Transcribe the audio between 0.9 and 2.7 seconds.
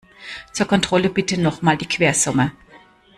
bitte noch mal die Quersumme.